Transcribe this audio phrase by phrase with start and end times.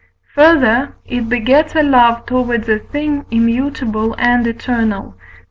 [0.33, 5.17] Further, it begets a love towards a thing immutable and eternal (V.